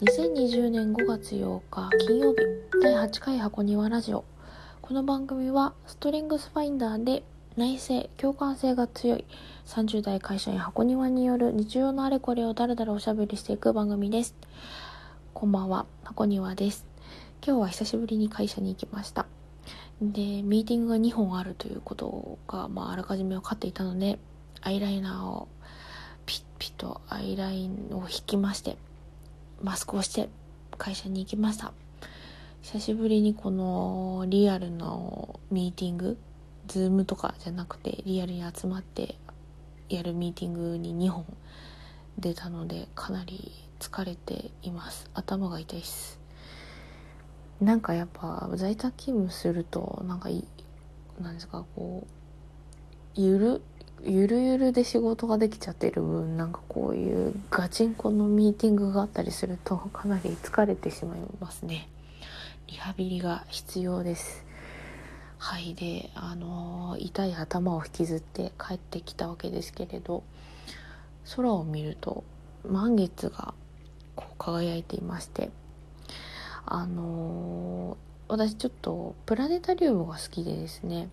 [0.00, 2.38] 2020年5月8日金曜日
[2.82, 4.24] 第8回箱庭ラジオ。
[4.80, 7.22] この番組はストリングスファインダーで
[7.58, 9.26] 内政共感性が強い
[9.66, 14.34] 30代会社員箱庭による日常のあれこれをだらだらおしゃべりしていく番組です。
[15.34, 16.86] こんばんは箱庭です。
[17.46, 19.26] 今日は久しぶりに会社に行きました。
[20.00, 24.18] でミーティングが2本あるということが、まあ、あらかじめ分かっていたので
[24.62, 25.48] アイライナーを
[26.26, 28.76] ピッピとアイラインを引きまして
[29.62, 30.28] マスクをして
[30.78, 31.72] 会社に行きました。
[32.62, 36.16] 久しぶりにこのリアルのミーティング
[36.68, 39.16] ズームとかじゃなくてリアルに集まって
[39.88, 41.26] やるミーティングに2本
[42.18, 45.10] 出たのでかなり疲れています。
[45.14, 46.20] 頭が痛いです。
[47.60, 50.44] なんかやっぱ在宅勤務するとなんかい
[51.20, 52.10] なんですかこう
[53.14, 53.62] ゆる
[54.04, 61.88] ゆるゆるで仕事ができちゃってる分なんかこういうガチンコのミーティングがあったりするとかなり疲れてしまいますね。
[62.66, 64.44] リハビリが必要です。
[65.38, 65.74] はい。
[65.74, 70.24] であの痛い頭を引きずって帰ってきたわけですけれど
[71.36, 72.24] 空を見ると
[72.68, 73.54] 満月が
[74.16, 75.50] こう輝いていまして
[76.66, 77.96] あの
[78.28, 81.08] 私ちょっとプラネタリウムが好きでですね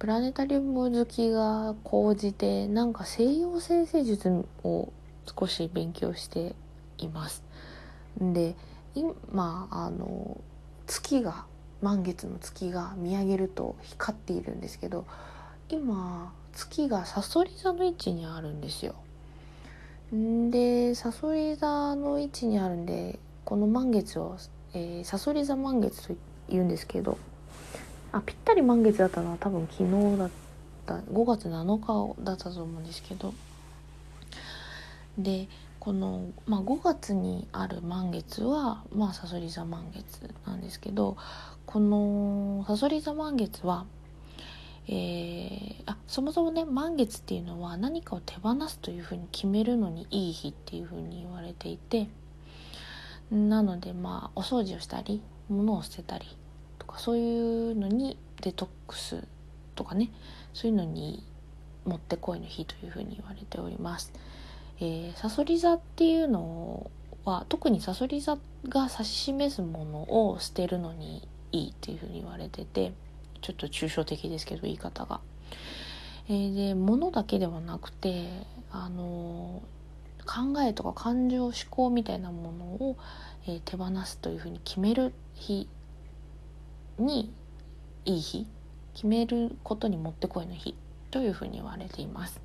[0.00, 4.92] プラネタリウム好きが高じてなんか西洋占星術を
[5.38, 6.56] 少し勉強して
[6.96, 7.44] います。
[8.18, 8.56] で
[8.94, 10.40] 今あの
[10.86, 11.44] 月が
[11.82, 15.06] 満月の月が見上げると光っているんですけど
[15.68, 18.94] 今月がさそり座の位置にあるんですよ。
[20.50, 24.38] でさそり座の位置にあるんでこの満月を
[24.72, 26.14] えー、さそり座満月と
[26.48, 27.18] 言うんですけど
[28.12, 30.30] あぴったり満月だったのは多分昨日だっ
[30.86, 30.96] た。
[30.96, 33.32] 5月7日だったと思うんですけど。
[35.18, 41.16] でこの、まあ、5月にある満月はまあさそり座満月なんですけど
[41.66, 43.86] このさそり座満月は
[44.86, 52.08] えー、あそもそもね満月っていうのは何かを手放すというふうに決めるのにいい日っていうふうに言われていて。
[53.30, 56.26] なのでまあお掃除をしたり物を捨てたり
[56.90, 59.24] かそういうのにデトックス
[59.74, 60.10] とかね
[60.54, 61.24] そういうのに
[61.84, 64.12] もってこいの日というふうに言われております。
[64.80, 66.90] えー、サソリ座っていうの
[67.24, 68.36] は特にサソリ座
[68.68, 72.92] が指し示すものを捨てるのにいいっていうふうに言われてて
[73.42, 75.20] ちょっと抽象的ですけど言い方が。
[76.28, 78.28] えー、で物だけではなくて
[78.70, 79.80] あのー
[80.30, 82.96] 考えとか感情思考みたいなものを、
[83.48, 85.68] えー、手放すというふうに決める日
[87.00, 87.32] に
[88.04, 88.46] いい日
[88.94, 90.74] 決めることにもってこいの日
[91.10, 92.40] というふうに言われています。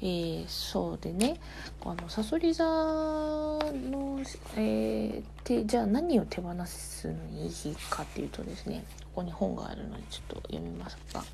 [0.00, 1.40] えー、そうでね
[1.82, 4.20] あのさそり座の、
[4.56, 11.24] えー、じゃあ何を手放すのにいい日かっていうとですねここに本があるのでちょっと読みますが、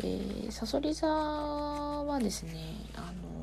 [0.00, 2.52] えー、さそり座はですね
[2.96, 3.40] あの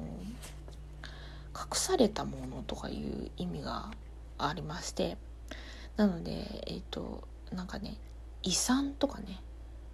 [1.57, 3.91] 隠されたものとかいう意味が
[4.37, 5.17] ありまして
[5.95, 7.97] なのでえっ、ー、となんかね
[8.43, 9.41] 遺産とかね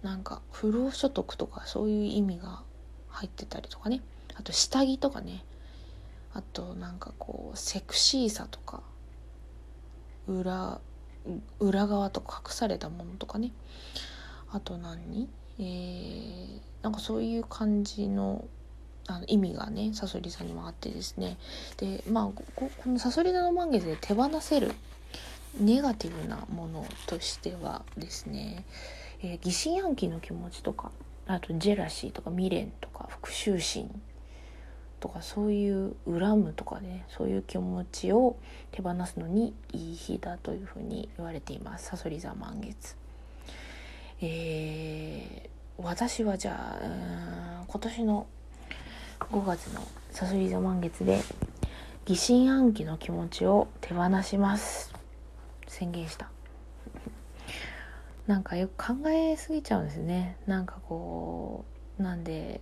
[0.02, 2.62] なんか不労所得とかそういう意味が
[3.08, 4.02] 入ってたりとかね。
[4.36, 5.44] あと下着とかね。
[6.34, 8.82] あとなんかこうセクシーさとか
[10.26, 10.80] 裏
[11.60, 13.52] 裏側とか隠されたものとかね。
[14.50, 15.28] あと何？
[15.58, 18.44] えー、なんかそういう感じの
[19.06, 21.38] あの意味がねさそり座にもあってですね。
[21.76, 22.24] でまあ
[22.56, 24.74] このさそり座の満月で手放せる
[25.60, 28.64] ネガティブなものとしてはですね、
[29.22, 30.90] えー、疑心暗鬼の気持ちとか
[31.26, 33.90] あとジェラシーとか未練とか復讐心
[35.00, 38.36] とかそういう恨むとかねそういう気持ちを
[38.72, 42.96] 手放すのにいい日だというふうに言われていますさそり座満月。
[44.20, 48.26] えー、私はじゃあ今年の
[49.20, 51.20] 5月のさそり座満月で
[52.06, 55.03] 疑心暗鬼の気持ちを手放します
[55.66, 56.30] 宣言した。
[58.26, 60.36] なんかよく考えすぎちゃうんですね。
[60.46, 61.64] なんかこ
[61.98, 62.60] うなんで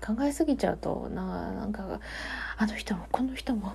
[0.00, 2.00] 考えすぎちゃうとなんか
[2.56, 3.74] あの人もこの人も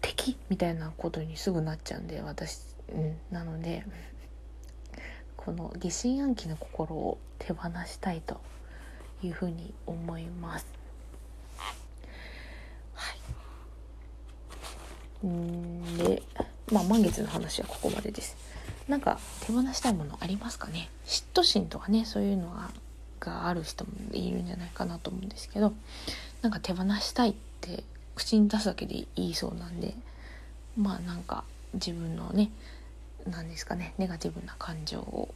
[0.00, 2.60] 敵みたいなことにすぐなっちゃうんで私、
[2.92, 3.84] うん、なので
[5.36, 8.40] この疑心暗鬼の心を手放したいと
[9.22, 10.66] いうふうに思います。
[12.94, 13.14] は
[15.22, 15.26] い。
[15.26, 16.15] んで
[16.76, 18.36] まあ満月の話はここまでです
[18.86, 20.90] なんか手放したいものありますかね？
[21.06, 22.70] 嫉妬心とかねそういうのが
[23.18, 25.72] がある人もいるんじゃないかなと思うんですけど
[26.42, 27.82] なんか手放したいって
[28.14, 29.94] 口に出すだけでいいそうなんで
[30.76, 32.50] まあなんか自分のね
[33.28, 35.34] 何ですかねネガティブな感情を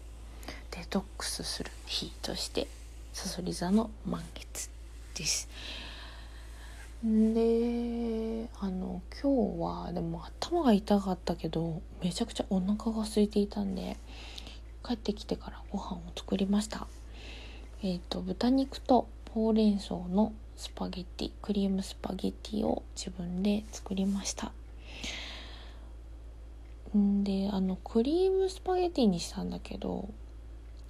[0.70, 2.68] デトックスする日として
[3.12, 4.68] さそり座の満月
[5.14, 5.48] です。
[7.02, 13.96] であの今日はでも頭が痛かったけどめちゃくちゃお腹が空いていたんで
[14.84, 16.86] 帰ってきてからご飯を作りました。
[17.82, 24.52] えっ、ー、と豚肉とほうれん草のスパゲッティクリームスパゲッティを自分で作りました。
[26.96, 30.10] んであのクリームスパゲッティにしたんだけど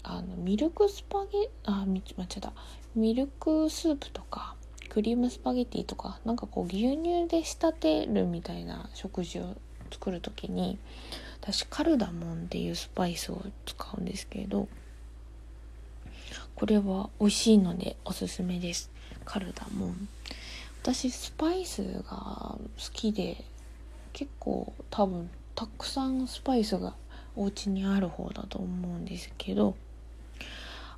[0.03, 2.53] あのミルクスパゲあ間違えた。
[2.97, 4.57] ミルクスープとか
[4.91, 9.57] クリームスパゲティとかなんかこう牛乳で仕立てるみたいな食事を
[9.91, 10.79] 作る時に
[11.41, 14.69] 私カルダモンっていうスパイスを使うんですけど
[16.55, 18.91] これは美味しいのでおすすめです。
[19.25, 20.09] カルダモン。
[20.83, 22.59] 私スパイスが好
[22.93, 23.45] きで
[24.13, 26.95] 結構多分たくさんスパイスが
[27.37, 29.75] お家にある方だと思うんですけど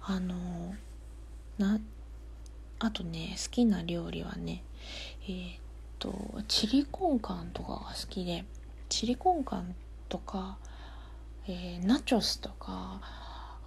[0.00, 0.34] あの
[1.58, 1.78] な
[2.84, 4.64] あとね好きな料理はね
[5.28, 5.58] えー、っ
[6.00, 6.12] と
[6.48, 8.44] チリコンカンとかが好きで
[8.88, 9.76] チリコンカン
[10.08, 10.58] とか、
[11.46, 13.00] えー、ナチョスとか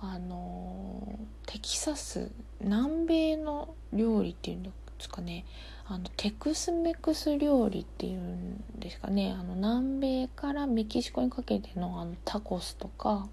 [0.02, 2.30] あのテキサス
[2.60, 5.46] 南米の料理っていうんですかね。
[5.88, 9.34] あのテクスメクス料理っていうんですかね。
[9.40, 13.30] あの南米からメキシコにかけてのあのタコスとか。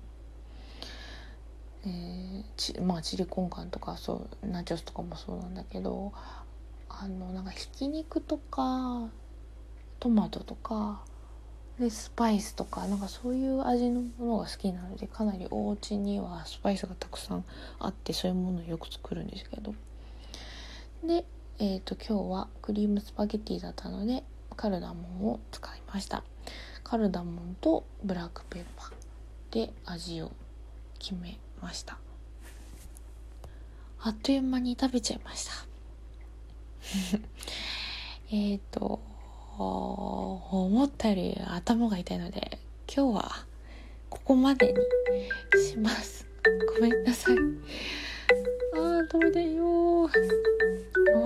[1.85, 6.13] えー、ちまあチリコンカンとかそうナチョスとかもそうなんだけど
[6.89, 9.09] あのなんかひき肉とか
[9.99, 11.03] トマトとか
[11.79, 17.45] でスパイスとかなんかそういう味のものが好きなのでかなりお家にはスパイスがたくさん
[17.79, 19.75] あってそういうものをよく作るんですけど。
[21.03, 21.25] で、
[21.59, 24.23] えーと、今日はクリームスパゲティだったので
[24.57, 26.23] カルダモンを使いました。
[26.85, 30.31] カルダモンとブラックペッパーで味を
[30.99, 31.99] 決めました。
[34.01, 35.53] あっという間に食べちゃいました。
[38.33, 39.01] えっと
[39.59, 42.59] 思ったより頭が痛いので
[42.93, 43.47] 今日は
[44.11, 44.75] ここまで
[45.55, 46.27] にします。
[46.75, 47.37] ごめんなさい。
[48.75, 50.09] あーダメだよお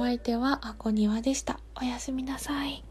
[0.02, 1.58] 相手はあこにわでした。
[1.80, 2.84] おやすみなさい。